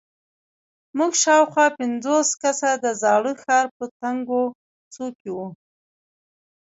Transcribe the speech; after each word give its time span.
موږ 0.97 1.11
شاوخوا 1.23 1.65
پنځوس 1.79 2.29
کسه 2.41 2.69
د 2.83 2.85
زاړه 3.01 3.33
ښار 3.43 3.65
په 3.77 3.85
تنګو 3.99 4.43
کوڅو 4.53 5.05
کې 5.19 5.29
وو. 5.35 5.47